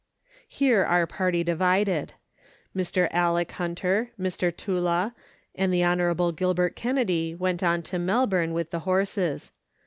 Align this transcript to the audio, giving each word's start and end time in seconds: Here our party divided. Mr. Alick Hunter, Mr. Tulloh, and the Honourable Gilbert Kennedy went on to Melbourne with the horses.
Here 0.47 0.83
our 0.83 1.05
party 1.05 1.43
divided. 1.43 2.13
Mr. 2.75 3.07
Alick 3.13 3.51
Hunter, 3.51 4.09
Mr. 4.19 4.51
Tulloh, 4.51 5.11
and 5.53 5.71
the 5.71 5.85
Honourable 5.85 6.31
Gilbert 6.31 6.75
Kennedy 6.75 7.35
went 7.35 7.61
on 7.61 7.83
to 7.83 7.99
Melbourne 7.99 8.53
with 8.53 8.71
the 8.71 8.79
horses. 8.79 9.51